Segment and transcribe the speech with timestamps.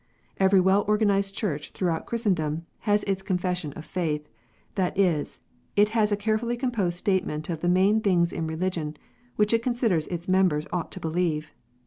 [0.39, 4.27] Every well organized Church throughout Christendom has its Confession of faith:
[4.73, 5.37] that is,
[5.75, 8.97] it has a carefully composed statement of the main things in religion
[9.35, 11.53] which it considers its members ought to believe.